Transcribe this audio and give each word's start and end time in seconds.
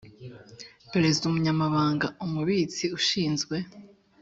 Perezida 0.91 1.23
Umunyamabanga 1.27 2.07
Umubitsi 2.25 2.85
Ushinzwe 2.97 3.55